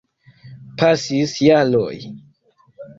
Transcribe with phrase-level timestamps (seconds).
[0.81, 1.95] Pasis jaroj.